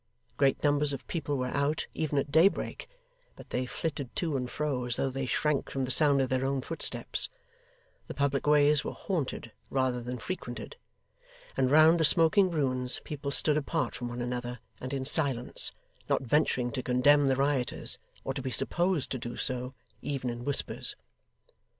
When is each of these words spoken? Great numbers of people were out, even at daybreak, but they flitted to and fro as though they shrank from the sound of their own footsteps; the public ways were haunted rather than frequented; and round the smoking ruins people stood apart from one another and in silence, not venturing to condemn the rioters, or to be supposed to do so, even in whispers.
Great 0.35 0.63
numbers 0.63 0.93
of 0.93 1.05
people 1.05 1.37
were 1.37 1.53
out, 1.55 1.85
even 1.93 2.17
at 2.17 2.31
daybreak, 2.31 2.89
but 3.35 3.51
they 3.51 3.67
flitted 3.67 4.15
to 4.15 4.35
and 4.35 4.49
fro 4.49 4.85
as 4.85 4.95
though 4.95 5.11
they 5.11 5.27
shrank 5.27 5.69
from 5.69 5.85
the 5.85 5.91
sound 5.91 6.19
of 6.19 6.27
their 6.29 6.43
own 6.43 6.59
footsteps; 6.59 7.29
the 8.07 8.13
public 8.15 8.47
ways 8.47 8.83
were 8.83 8.93
haunted 8.95 9.51
rather 9.69 10.01
than 10.01 10.17
frequented; 10.17 10.75
and 11.55 11.69
round 11.69 11.99
the 11.99 12.03
smoking 12.03 12.49
ruins 12.49 12.99
people 13.03 13.29
stood 13.29 13.57
apart 13.57 13.93
from 13.93 14.07
one 14.07 14.23
another 14.23 14.57
and 14.79 14.91
in 14.91 15.05
silence, 15.05 15.71
not 16.09 16.23
venturing 16.23 16.71
to 16.71 16.81
condemn 16.81 17.27
the 17.27 17.35
rioters, 17.35 17.99
or 18.23 18.33
to 18.33 18.41
be 18.41 18.49
supposed 18.49 19.11
to 19.11 19.19
do 19.19 19.37
so, 19.37 19.75
even 20.01 20.31
in 20.31 20.43
whispers. 20.43 20.95